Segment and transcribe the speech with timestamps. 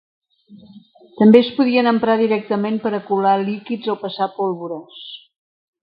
[1.19, 5.07] També es podien emprar directament per a colar líquids o passar pólvores.